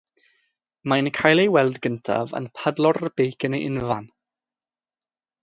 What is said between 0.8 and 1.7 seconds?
Mae'n cael ei